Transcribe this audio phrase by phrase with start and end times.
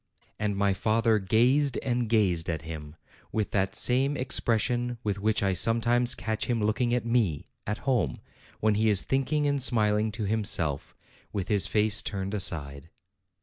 [0.39, 2.95] And my father gazed and gazed at him,
[3.31, 8.19] with that same expression with which I sometimes catch him looking at me, at home,
[8.59, 10.95] when he is thinking and smiling to himself,
[11.31, 12.89] with his face turned aside.